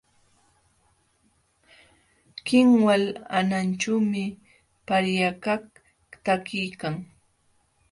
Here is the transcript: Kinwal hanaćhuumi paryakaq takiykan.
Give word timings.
Kinwal 2.45 3.03
hanaćhuumi 3.31 4.23
paryakaq 4.87 5.63
takiykan. 6.23 6.95